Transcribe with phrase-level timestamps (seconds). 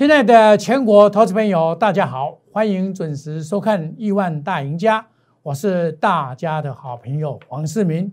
[0.00, 5.02] 亲爱的全国投资朋友，大家好，欢迎准时收看《亿万大赢家》，
[5.42, 8.10] 我是大家的好朋友黄世明，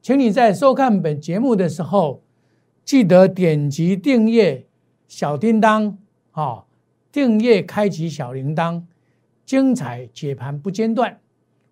[0.00, 2.22] 请你在收看本节目的时候，
[2.84, 4.66] 记得点击订阅
[5.08, 5.98] 小叮当，
[6.30, 6.62] 啊，
[7.10, 8.84] 订阅开启小铃铛，
[9.44, 11.18] 精彩解盘不间断。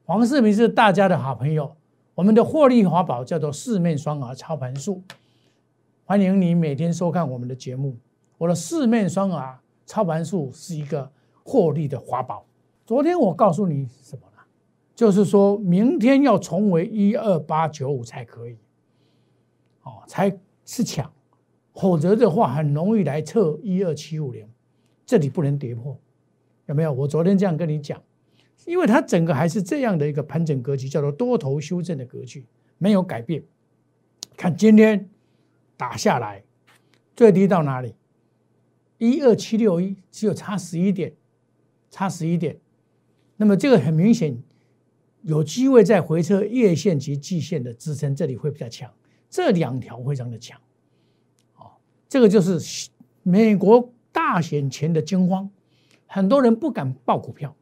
[0.05, 1.77] 黄世明是大家的好朋友，
[2.17, 5.05] 我们的获利法宝叫做四面双耳操盘术，
[6.05, 7.97] 欢迎你每天收看我们的节目。
[8.39, 11.11] 我的四面双耳操盘术是一个
[11.43, 12.45] 获利的法宝。
[12.87, 14.43] 昨天我告诉你什么呢？
[14.95, 18.57] 就是说明天要重回一二八九五才可以，
[19.83, 21.11] 哦，才是抢，
[21.75, 24.47] 否则的话很容易来测一二七五零，
[25.05, 25.99] 这里不能跌破，
[26.67, 26.93] 有没有？
[26.93, 28.01] 我昨天这样跟你讲，
[28.67, 32.47] 因为它整个还是这样的一个盘整格局，叫做多头修正的格局，
[32.79, 33.43] 没有改变。
[34.37, 35.09] 看今天
[35.77, 36.45] 打下来，
[37.17, 37.95] 最低到哪里？
[38.99, 41.13] 一二七六一只有差十一点，
[41.91, 42.57] 差十一点，
[43.37, 44.41] 那么这个很明显
[45.23, 48.91] 有机会在回撤月线及季线的支撑，这里会比较强，
[49.29, 50.59] 这两条非常的强，
[51.57, 51.73] 哦，
[52.09, 52.89] 这个就是
[53.23, 55.51] 美国大选前的惊慌，
[56.07, 57.55] 很多人不敢报股票，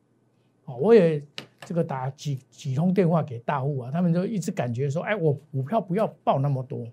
[0.66, 1.24] 哦，我也
[1.64, 6.86] 这个打几几通电话给大户啊，他们就一直感觉说，哎，我股票不要报那么多，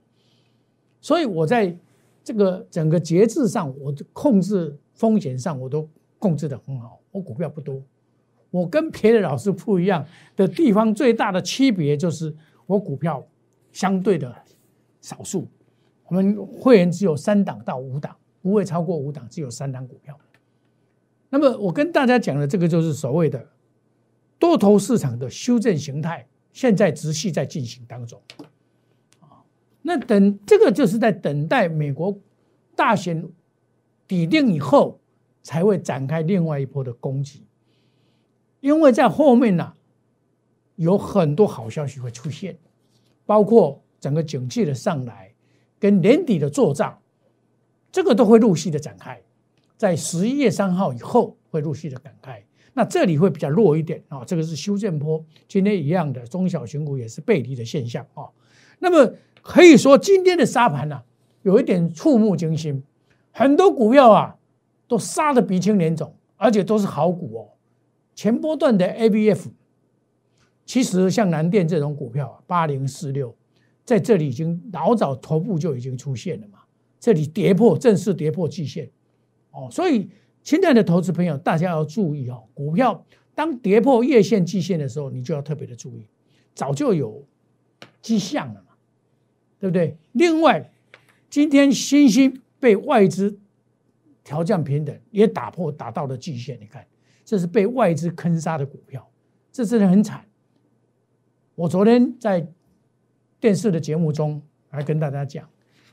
[1.01, 1.75] 所以我在。
[2.29, 6.99] 这个整个节制上，我控制风险上，我都控制的很好。
[7.09, 7.81] 我股票不多，
[8.51, 10.05] 我跟别的老师不一样
[10.35, 12.31] 的地方，最大的区别就是
[12.67, 13.25] 我股票
[13.71, 14.31] 相对的
[15.01, 15.47] 少数。
[16.05, 20.15] 我们会员只有三档到五档，不会超过五档，只有三档股票。
[21.31, 23.43] 那么我跟大家讲的这个就是所谓的
[24.37, 28.21] 多头市场的修正形态，现在持续在进行当中。
[29.81, 32.15] 那等这个就是在等待美国
[32.79, 33.29] 大选
[34.07, 35.01] 底定以后，
[35.43, 37.43] 才会展开另外一波的攻击，
[38.61, 39.73] 因为在后面呢
[40.77, 42.57] 有很多好消息会出现，
[43.25, 45.33] 包括整个景气的上来
[45.77, 46.97] 跟年底的做账，
[47.91, 49.21] 这个都会陆续的展开，
[49.75, 52.41] 在十一月三号以后会陆续的展开。
[52.71, 58.29] 那这里会比较弱一点啊，这个是修正波，今天一样的中小型股也是背离的现象啊，
[58.79, 59.13] 那么。
[59.41, 61.01] 可以说今天的沙盘呢，
[61.43, 62.83] 有一点触目惊心，
[63.31, 64.37] 很多股票啊
[64.87, 67.49] 都杀的鼻青脸肿，而且都是好股哦。
[68.13, 69.47] 前波段的 ABF，
[70.65, 73.35] 其实像南电这种股票啊，八零四六，
[73.85, 76.59] 在这里已经老早头部就已经出现了嘛，
[76.99, 78.89] 这里跌破正式跌破季线
[79.51, 80.09] 哦，所以
[80.43, 86.05] 现在的投资朋友大家要注意哦，股票当跌破月线季线的时候，你就要特别的注意，
[86.53, 87.23] 早就有
[88.01, 88.65] 迹象了嘛。
[89.61, 89.97] 对不对？
[90.13, 90.71] 另外，
[91.29, 93.37] 今天新兴被外资
[94.23, 96.59] 调降平等，也打破打到了极限。
[96.59, 96.85] 你看，
[97.23, 99.07] 这是被外资坑杀的股票，
[99.51, 100.25] 这真的很惨。
[101.55, 102.47] 我昨天在
[103.39, 105.47] 电视的节目中还跟大家讲，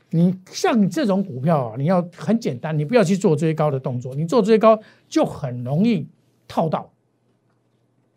[0.09, 6.07] 你像这种股票啊，你要很简单，你不要去做追高的动作，你做追高就很容易
[6.47, 6.91] 套到。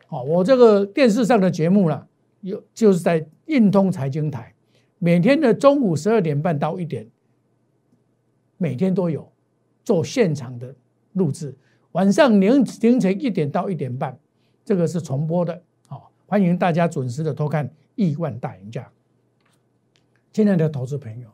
[0.07, 2.07] 好，我这个电视上的节目呢，
[2.41, 4.55] 有就是在运通财经台。
[5.03, 7.09] 每天的中午十二点半到一点，
[8.59, 9.33] 每天都有
[9.83, 10.75] 做现场的
[11.15, 11.57] 录制。
[11.93, 14.19] 晚上凌凌晨一点到一点半，
[14.63, 15.63] 这个是重播的。
[15.89, 18.83] 好，欢迎大家准时的偷看《亿万大赢家》。
[20.33, 21.31] 亲爱的投资朋友，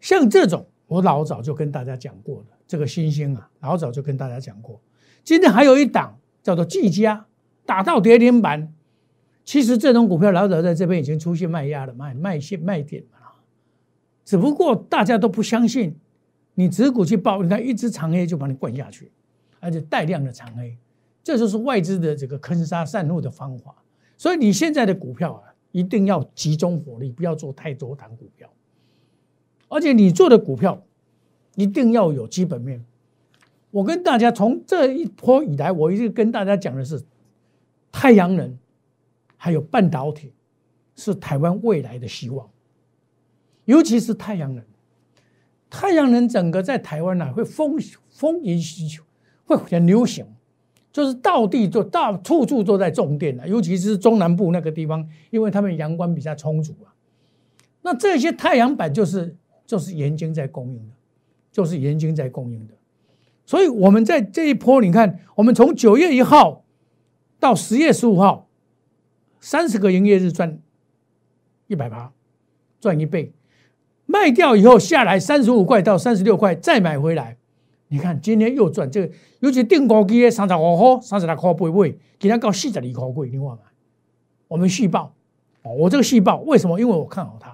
[0.00, 4.80] 像这种我老早就跟大家讲过了，这个星星啊，老早就跟大家讲过。
[5.22, 7.24] 今天还有一档叫做技嘉，
[7.64, 8.74] 打到跌停板。
[9.44, 13.18] 其实这种股票老早在这边已经出现卖压了，卖卖线卖点了，
[14.24, 15.96] 只不过大家都不相信，
[16.54, 19.10] 你只股去报，你看一只长黑就把你灌下去，
[19.58, 20.76] 而且带量的长黑，
[21.24, 23.74] 这就是外资的这个坑杀散户的方法。
[24.16, 28.48] 所以你现在的股票啊，一定要集中火力，不要做太多档股票，
[29.68, 30.80] 而且你做的股票
[31.56, 32.84] 一定要有基本面。
[33.72, 37.02] 我跟大家从这一波以来，我一直跟大家讲的是
[37.90, 38.56] 太阳能。
[39.42, 40.34] 还有半导体
[40.94, 42.46] 是台湾未来的希望，
[43.64, 44.62] 尤其是太阳能。
[45.70, 47.78] 太阳能整个在台湾呢会风
[48.10, 49.02] 风靡需求，
[49.46, 50.26] 会很流行，
[50.92, 56.92] 就是到地就到处处都在种电了，尤其是中南部那个地方，因为他们阳光比较充足啊。
[57.80, 59.34] 那这些太阳板就是
[59.64, 60.94] 就是盐津在供应的，
[61.50, 62.74] 就是盐津在供应的。
[63.46, 66.62] 所以我们在这一波，你看，我们从九月一号
[67.38, 68.48] 到十月十五号。
[69.40, 70.60] 三十个营业日赚
[71.66, 72.12] 一百八，
[72.80, 73.32] 赚一倍，
[74.06, 77.38] 卖掉以后下来三十五块到三十六块，再买回来，
[77.88, 83.58] 你看今天又赚这个，尤其定高机的三十五块、三十六块八尾，今天到四十二块贵，你看嘛？
[84.48, 85.14] 我们续报，
[85.62, 86.78] 我这个续报为什么？
[86.78, 87.52] 因为我看好它，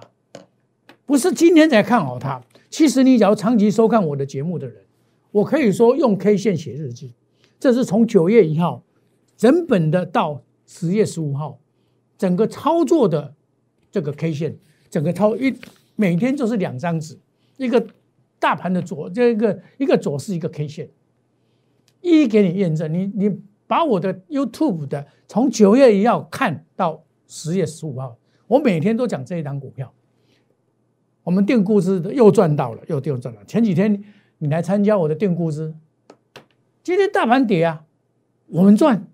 [1.05, 2.41] 不是今天才看好它。
[2.69, 4.83] 其实你只要长期收看我的节目的人，
[5.31, 7.13] 我可以说用 K 线写日记，
[7.59, 8.83] 这是从九月一号
[9.37, 11.59] 整本的到十月十五号，
[12.17, 13.33] 整个操作的
[13.91, 14.57] 这个 K 线，
[14.89, 15.53] 整个操一
[15.95, 17.17] 每天就是两张纸，
[17.57, 17.87] 一个。
[18.39, 20.87] 大盘的左这个一个左是一个 K 线，
[22.01, 22.93] 一一给你验证。
[22.93, 23.35] 你你
[23.65, 28.15] 把我的 YouTube 的从九月一号看到十月十五号，
[28.45, 29.91] 我每天都讲这一档股票。
[31.23, 33.43] 我们定估值的又赚到了，又又赚了。
[33.45, 34.03] 前几天
[34.37, 35.73] 你来参加我的定估值，
[36.83, 37.85] 今天大盘跌啊，
[38.49, 39.07] 我们赚，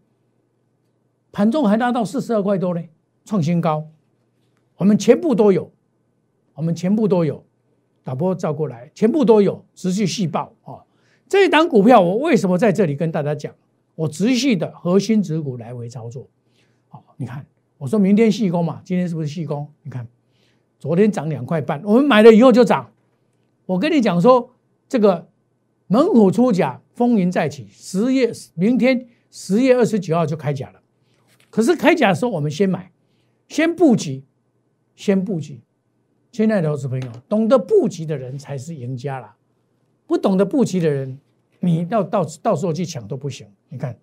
[1.33, 2.81] 盘中还拉到四十二块多呢，
[3.25, 3.87] 创新高。
[4.77, 5.71] 我们全部都有，
[6.53, 7.43] 我们全部都有。
[8.03, 10.83] 导播照过来，全部都有，持续细报啊！
[11.29, 13.55] 这一档股票，我为什么在这里跟大家讲？
[13.95, 16.27] 我持续的核心指股来回操作。
[16.89, 17.45] 好，你看，
[17.77, 19.67] 我说明天细工嘛，今天是不是细工？
[19.83, 20.05] 你看，
[20.79, 22.91] 昨天涨两块半，我们买了以后就涨。
[23.65, 24.51] 我跟你讲说，
[24.89, 25.29] 这个
[25.87, 30.82] 猛虎出甲，风云再起，十月明天十月二十九号就开甲了。
[31.53, 32.91] 可是开甲的时候，我们先买，
[33.47, 34.23] 先布局，
[34.95, 35.61] 先布局。
[36.31, 39.37] 亲爱的投资朋友，懂得布局的人才是赢家啦！
[40.07, 41.19] 不懂得布局的人，
[41.59, 43.47] 你到到到时候去抢都不行。
[43.69, 43.95] 你看，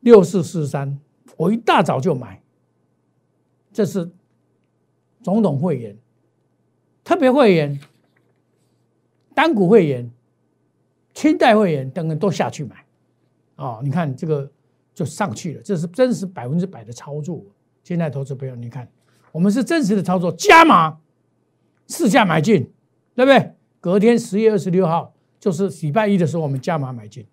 [0.00, 0.98] 六四四三，
[1.36, 2.42] 我一大早就买，
[3.72, 4.10] 这是
[5.22, 5.96] 总统会员、
[7.04, 7.78] 特别会员、
[9.32, 10.10] 单股会员、
[11.14, 12.84] 清代会员等等都下去买，
[13.54, 14.50] 哦，你看这个
[14.96, 17.44] 就上去了，这是真实百分之百的操作。
[17.84, 18.88] 现在投资朋友，你看。
[19.32, 20.98] 我们是真实的操作，加码，
[21.88, 22.72] 市价买进，
[23.14, 23.52] 对不对？
[23.82, 27.26] 隔天十月二十六号就是礼拜一的时候，我们加码买进，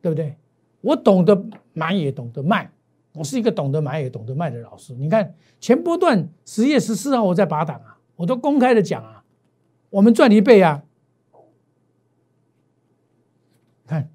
[0.00, 0.38] 对不对？
[0.80, 1.44] 我懂得
[1.74, 2.72] 买也懂得卖，
[3.12, 4.94] 我是一个懂得买也懂得卖的老师。
[4.94, 9.22] 你看前波段十月十四号我在拔档啊，我都公开的讲啊，
[9.90, 10.82] 我们赚一倍啊。
[13.86, 14.10] 看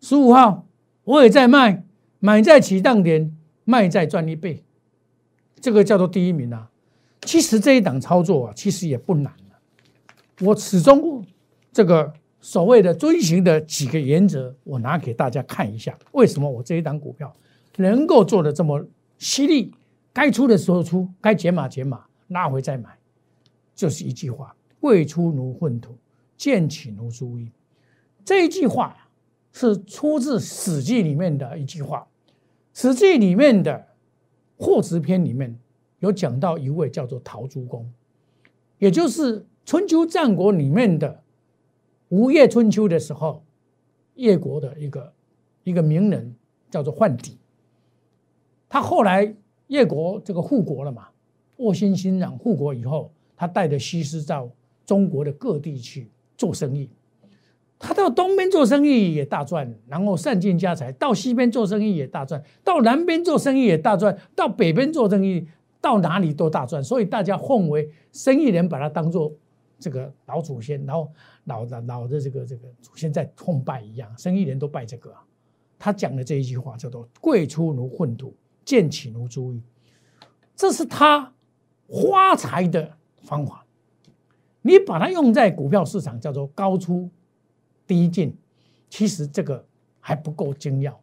[0.00, 0.63] 十五号
[1.04, 1.84] 我也在卖，
[2.18, 4.62] 买在起当点，卖在赚一倍。
[5.60, 6.70] 这个叫做第一名啊！
[7.22, 9.32] 其实这一档操作啊，其实也不难
[10.40, 11.24] 我始终
[11.72, 15.96] 这个所谓的遵循的几个原则，我拿给大家看一下。
[16.12, 17.32] 为什么我这一档股票
[17.76, 18.84] 能够做的这么
[19.18, 19.72] 犀利？
[20.12, 22.90] 该出的时候出，该减码减码，拉回再买，
[23.74, 25.96] 就是一句话：未出如粪土，
[26.36, 27.50] 见起如猪衣。
[28.24, 29.03] 这一句话
[29.54, 32.06] 是出自《史记》里面的一句话，
[32.74, 33.86] 《史记》里面的。
[34.64, 35.58] 《货殖篇》里面
[35.98, 37.90] 有讲到一位叫做陶朱公，
[38.78, 41.22] 也就是春秋战国里面的
[42.08, 43.42] 吴越春秋的时候，
[44.14, 45.12] 越国的一个
[45.64, 46.36] 一个名人
[46.70, 47.32] 叫做范蠡。
[48.68, 49.34] 他后来
[49.66, 51.08] 越国这个护国了嘛，
[51.56, 54.48] 卧薪尝胆护国以后，他带着西施到
[54.86, 56.08] 中国的各地去
[56.38, 56.88] 做生意。
[57.78, 65.46] 他到东边做生意也大赚，然后散尽家财；到西边做生意也大赚，到南边做生意也大赚，到北边做生意
[65.80, 66.82] 到哪里都大赚。
[66.82, 69.30] 所以大家奉为生意人，把他当做
[69.78, 71.10] 这个老祖先，然后
[71.44, 75.12] 老的老的这个这个祖先在奉拜一样，生意人都拜这个。
[75.78, 79.60] 他讲的这一句话叫做“贵出如粪土，贱起如猪衣”，
[80.56, 81.34] 这是他
[81.88, 83.66] 发财的方法。
[84.62, 87.10] 你把它用在股票市场，叫做高出。
[87.86, 88.36] 第一进，
[88.88, 89.66] 其实这个
[90.00, 91.00] 还不够精要。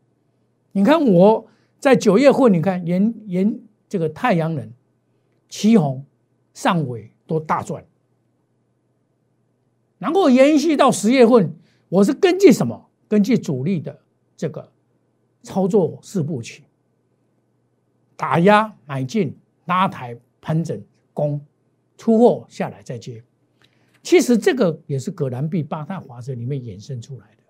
[0.72, 1.48] 你看我
[1.80, 3.60] 在九月份，你看沿沿
[3.90, 4.72] 这个太阳能、
[5.50, 6.06] 旗红、
[6.54, 7.84] 上尾都大赚，
[9.98, 11.54] 然后延续到十月份，
[11.90, 12.90] 我是根据什么？
[13.08, 14.00] 根据主力的
[14.38, 14.72] 这个
[15.44, 16.64] 操作四部曲：
[18.16, 19.36] 打压、买进、
[19.66, 20.82] 拉抬、盘整、
[21.14, 21.42] 攻、
[21.98, 23.22] 出货下来再接。
[24.03, 27.43] 其实这个也是葛兰碧八大法则里面衍生出来的。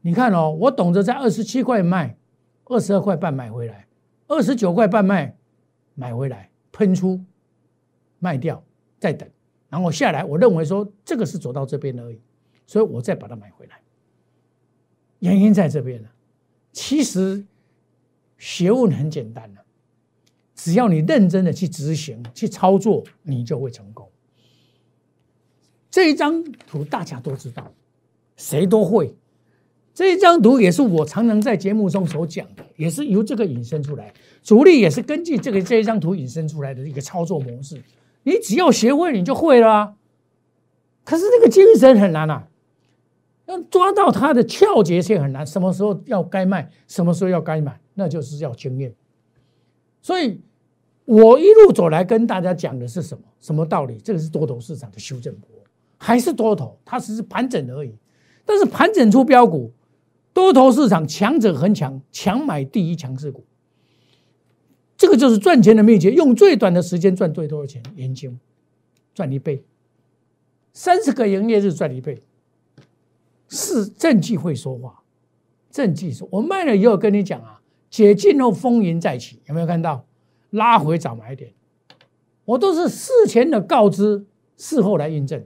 [0.00, 2.16] 你看哦，我懂得在二十七块卖，
[2.64, 3.86] 二十二块半买回来，
[4.28, 5.36] 二十九块半卖，
[5.94, 7.20] 买回来喷出，
[8.20, 8.62] 卖掉，
[9.00, 9.28] 再等，
[9.68, 10.24] 然后下来。
[10.24, 12.20] 我认为说这个是走到这边而已，
[12.66, 13.80] 所以我再把它买回来。
[15.18, 16.08] 原因在这边呢。
[16.72, 17.42] 其实
[18.36, 19.64] 学问很简单的，
[20.54, 24.06] 只要你认真的去执行、去操作，你就会成功。
[25.96, 27.72] 这一张图大家都知道，
[28.36, 29.14] 谁都会。
[29.94, 34.12] 这一张图也是我常常在节目中所讲的，也是由这个引申出来。
[34.42, 37.82] 主力也是根据这个这一张图引申出来的一个操作模式。
[38.24, 39.96] 你只要学会，你就会了。
[41.02, 42.46] 可是这个精神很难啊！
[43.46, 45.46] 要抓到它的窍节性很难。
[45.46, 48.94] 什么时候要该卖，什么时候要该买，那就是要经验。
[50.02, 50.42] 所以，
[51.06, 53.24] 我一路走来跟大家讲的是什么？
[53.40, 53.96] 什么道理？
[54.04, 55.55] 这个是多头市场的修正波，
[55.96, 56.78] 还是多头？
[56.84, 57.94] 它只是盘整而已。
[58.44, 59.72] 但是盘整出标股，
[60.32, 63.44] 多头市场强者恒强，强买第一强势股。
[64.96, 67.82] 这个就是赚钱的秘诀，用最短的时间赚最多的钱。
[67.96, 68.32] 研究
[69.14, 69.64] 赚一倍，
[70.72, 72.22] 三十个营业日赚一倍，
[73.48, 75.02] 是政绩会说话。
[75.70, 77.60] 政绩说，我卖了以后跟你讲啊，
[77.90, 80.06] 解禁后风云再起，有没有看到？
[80.50, 81.52] 拉回早买点，
[82.44, 84.24] 我都是事前的告知，
[84.56, 85.44] 事后来印证。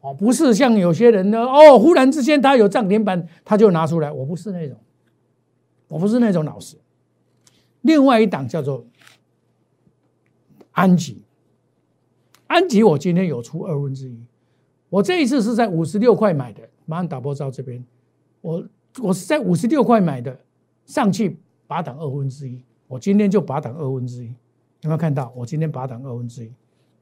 [0.00, 4.10] 哦，不是像有些人呢，哦，忽然之间他有涨停板，他就拿出来。
[4.10, 4.76] 我不是那种，
[5.88, 6.76] 我不是那种老师。
[7.82, 8.84] 另外一档叫做
[10.72, 11.22] 安吉，
[12.46, 14.18] 安吉我今天有出二分之一，
[14.88, 17.84] 我这一次是在五十六块买的，马上打波到这边，
[18.40, 18.66] 我
[19.02, 20.38] 我是在五十六块买的，
[20.86, 24.28] 上去拔档二分之一，我今天就拔档二分之一，
[24.80, 25.30] 有没有看到？
[25.36, 26.52] 我今天拔档二分之一，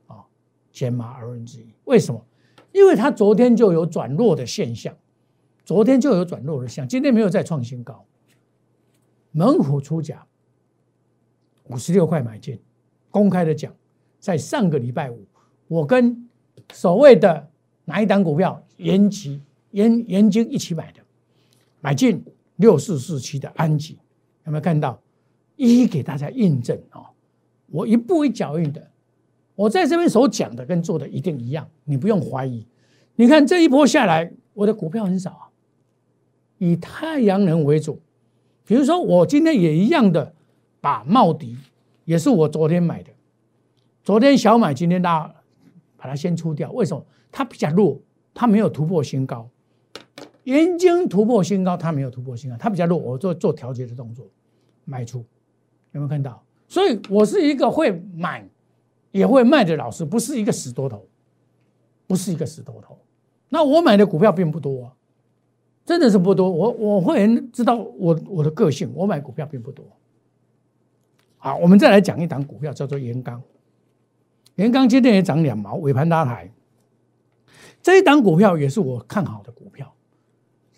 [0.07, 0.25] 啊，
[0.73, 2.21] 减码二分之一，为什么？
[2.73, 4.97] 因为它昨天就有转弱的现象，
[5.65, 8.05] 昨天就有转弱的现象，今天没有再创新高，
[9.33, 10.27] 猛虎出价。
[11.65, 12.59] 五十六块买进，
[13.11, 13.75] 公开的讲，
[14.19, 15.27] 在上个礼拜五，
[15.67, 16.29] 我跟
[16.73, 17.51] 所谓的
[17.85, 21.01] 哪一档股票，延吉、延延金一起买的，
[21.81, 22.25] 买进
[22.57, 23.99] 六四四七的安吉，
[24.47, 24.99] 有没有看到？
[25.57, 27.11] 一一给大家印证啊！
[27.67, 28.91] 我一步一脚印的，
[29.59, 32.65] 我在这边所讲的跟做的一定一样，你不用怀疑。
[33.17, 35.51] 你看这一波下来，我的股票很少啊，
[36.59, 38.01] 以太阳能为主，
[38.65, 40.35] 比如说我今天也一样的。
[40.81, 41.57] 把茂迪
[42.05, 43.11] 也是我昨天买的，
[44.05, 45.35] 昨天小买，今天大
[45.97, 46.71] 把它先出掉。
[46.71, 47.05] 为什么？
[47.33, 48.01] 它比较弱，
[48.33, 49.51] 它没有突破新高。
[50.45, 52.97] 元晶突破新高，它没有突破新高，它比较弱。
[52.97, 54.25] 我做做调节的动作，
[54.85, 55.19] 卖出，
[55.91, 56.41] 有没有看到？
[56.69, 58.49] 所以我是一个会买
[59.11, 61.07] 也会卖的老师，不是一个死多头，
[62.07, 62.99] 不是一个死多头。
[63.49, 64.93] 那我买的股票并不多，
[65.85, 66.51] 真的是不多。
[66.51, 69.85] 我我会知道我我的个性，我买股票并不多。
[71.39, 73.43] 好，我们再来讲一档股票，叫做盐钢。
[74.57, 76.51] 盐钢今天也涨两毛，尾盘拉抬。
[77.81, 79.95] 这一档股票也是我看好的股票，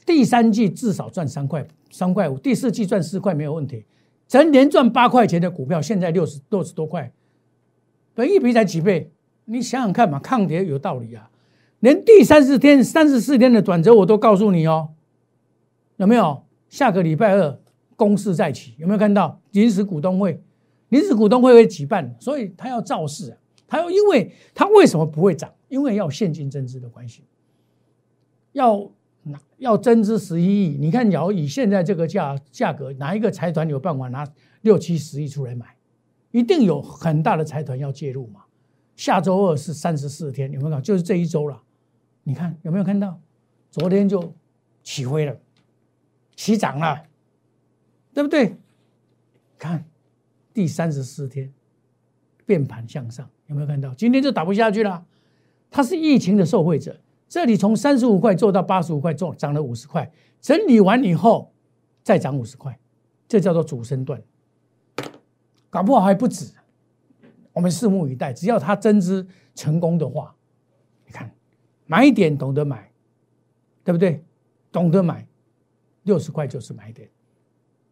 [0.04, 3.86] 第三季至少赚三块三块五，第四季赚四块没有问题。
[4.28, 7.10] 整年赚八块钱的股票，现在六十六十多块，
[8.14, 9.10] 本一比才几倍？
[9.44, 11.30] 你想想看嘛，抗跌有道理啊。
[11.80, 14.90] 连第三十天、三十四天的转折我都告诉你哦，
[15.96, 16.44] 有没有？
[16.68, 17.58] 下个礼拜二
[17.96, 20.40] 公示再起，有没有看到临时股东会？
[20.90, 23.36] 临时股东会会举办，所以他要造势啊，
[23.66, 25.52] 他要，因为他为什么不会涨？
[25.68, 27.24] 因为要现金增资的关系，
[28.52, 28.90] 要
[29.22, 30.76] 拿要增资十一亿。
[30.78, 34.24] 你看，要以现在这个价价格，哪一个财团有办法拿
[34.62, 35.66] 六七十亿出来买？
[36.30, 38.42] 一定有很大的财团要介入嘛。
[38.96, 40.82] 下周二是三十四天，有没有看？
[40.82, 41.62] 就是这一周了。
[42.22, 43.18] 你看有没有看到？
[43.70, 44.34] 昨天就
[44.82, 45.36] 起飞了，
[46.36, 47.02] 起涨了，
[48.12, 48.56] 对不对？
[49.58, 49.84] 看。
[50.52, 51.50] 第三十四天，
[52.44, 53.94] 变盘向上，有没有看到？
[53.94, 55.06] 今天就打不下去了。
[55.70, 60.10] 它是疫情的受惠者，这里从三十五块做到八十五块，做涨了五十块，
[60.40, 61.52] 整理完以后
[62.02, 62.76] 再涨五十块，
[63.28, 64.20] 这叫做主升段，
[65.70, 66.52] 搞不好还不止。
[67.52, 70.34] 我们拭目以待，只要它增资成功的话，
[71.06, 71.30] 你看
[71.86, 72.90] 买点懂得买，
[73.82, 74.22] 对不对？
[74.70, 75.26] 懂得买，
[76.04, 77.08] 六十块就是买点，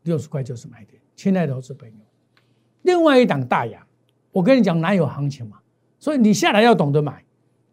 [0.03, 1.01] 六十块就是买点。
[1.17, 1.97] 亲爱的投资朋友。
[2.83, 3.85] 另外一档大洋，
[4.31, 5.59] 我跟你讲哪有行情嘛？
[5.99, 7.25] 所以你下来要懂得买，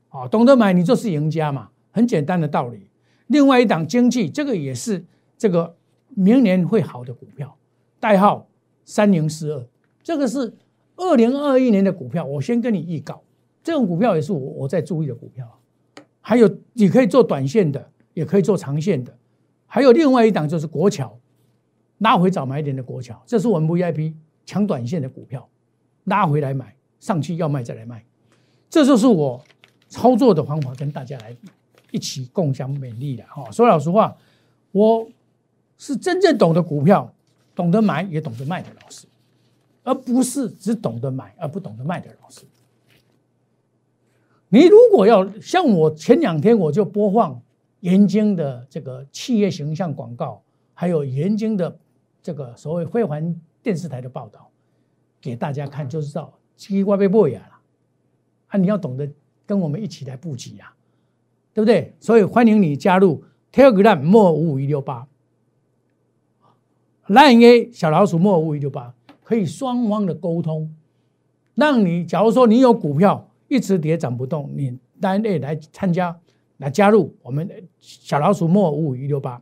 [0.10, 2.90] 啊，懂得买你就是赢家嘛，很简单的道理。
[3.28, 5.06] 另外一档经济，这个也是
[5.38, 5.78] 这个
[6.10, 7.56] 明年会好的股票，
[8.00, 8.48] 代号
[8.84, 9.68] 三零四二，
[10.06, 10.54] 这个是
[10.96, 12.24] 二零二一年的股票。
[12.24, 13.22] 我先跟你预告，
[13.64, 15.46] 这种股票也是我我在注意的股票。
[16.22, 19.18] 还有你可以做短线的，也可以做长线的。
[19.66, 21.18] 还有另外一档就是国桥，
[21.98, 24.14] 拉回早买点的国桥，这是我们 VIP。
[24.48, 25.50] 抢短线的股票，
[26.04, 28.06] 拉回来买，上去要卖再来卖，
[28.70, 29.44] 这就是我
[29.88, 31.36] 操作的方法，跟大家来
[31.90, 33.50] 一起共享美丽的哈。
[33.50, 34.16] 说老实话，
[34.72, 35.10] 我
[35.80, 37.12] 是真正懂得股票、
[37.56, 39.08] 懂得买也懂得卖的老师，
[39.86, 42.42] 而不是只懂得买而不懂得卖的老师。
[44.50, 47.42] 你如果要像我前两天我就播放
[47.80, 51.80] 盐津的这个企业形象广告，还有盐津的
[52.22, 53.34] 这个所谓辉煌。
[53.66, 54.48] 电视台的报道
[55.20, 57.60] 给大家看，就知道奇怪被破呀了
[58.50, 58.60] 啊！
[58.60, 59.12] 你要懂得
[59.44, 60.72] 跟我们一起来布局呀，
[61.52, 61.92] 对不对？
[62.00, 65.08] 所以欢迎你加入 Telegram 莫五五一六八
[67.08, 68.94] ，Line A 小老鼠莫五五一六八，
[69.26, 70.72] 可以双方的沟通，
[71.56, 76.16] 让你假如说你有股票一直跌涨不动，你 Line A 来参加
[76.58, 79.42] 来加入我们小老鼠莫五五一六八，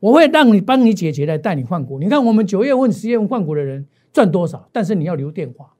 [0.00, 2.00] 我会让你帮你解决来带你换股。
[2.00, 4.68] 你看我们九月份、十月份换股的人赚多少？
[4.72, 5.72] 但是你要留电话。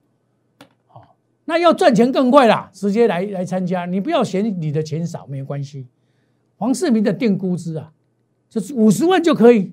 [1.45, 5.89] 那要赚钱更快啦，直接来来参加，你不要嫌你的钱少，没有关系。
[6.57, 7.93] 黄世明的定估值啊，
[8.49, 9.73] 就是五十万就可以，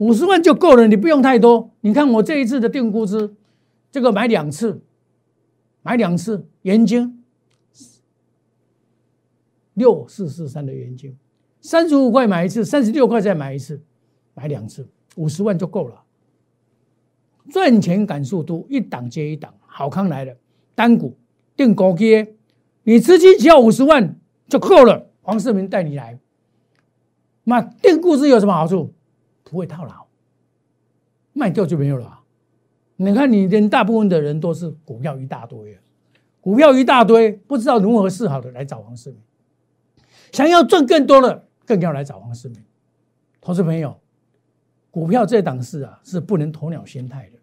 [0.00, 1.70] 五十万就够了，你不用太多。
[1.82, 3.34] 你看我这一次的定估值，
[3.92, 4.80] 这个买两次，
[5.82, 7.22] 买两次，元金
[9.74, 11.14] 六四四三的元金，
[11.60, 13.82] 三十五块买一次，三十六块再买一次，
[14.32, 16.02] 买两次，五十万就够了。
[17.50, 20.34] 赚钱感速度一档接一档，好康来了。
[20.74, 21.14] 单股
[21.54, 22.36] 定高阶，
[22.84, 25.10] 你资金只要五十万就够了。
[25.20, 26.18] 黄世明带你来，
[27.44, 28.94] 那定股值有什么好处？
[29.44, 30.06] 不会套牢，
[31.32, 32.20] 卖掉就没有了。
[32.96, 35.80] 你看，你连大部分的人都是股票一大堆啊，
[36.40, 39.20] 股票一大堆，不知道如何是好的来找黄世明。
[40.32, 42.62] 想要赚更多的，更要来找黄世明。
[43.40, 43.98] 投资朋友，
[44.90, 47.38] 股票这档事啊，是不能鸵鸟心态的。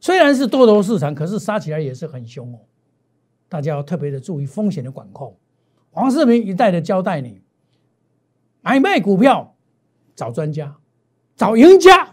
[0.00, 2.60] 虽然是多头市场，可是杀起来也是很凶哦。
[3.48, 5.36] 大家要特别的注意风险的管控。
[5.90, 7.42] 黄世明一再的交代你，
[8.60, 9.56] 买卖股票
[10.14, 10.76] 找专家，
[11.36, 12.08] 找赢家。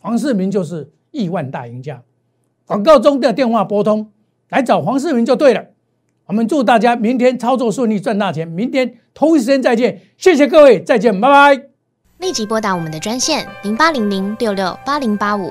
[0.00, 2.02] 黄世明就是亿万大赢家。
[2.66, 4.12] 广告中的电话拨通，
[4.50, 5.64] 来找黄世明就对了。
[6.26, 8.46] 我们祝大家明天操作顺利，赚大钱。
[8.46, 11.62] 明天同一时间再见，谢谢各位，再见，拜拜。
[12.18, 15.50] 立即拨打我们的专线零八零零六六八零八五。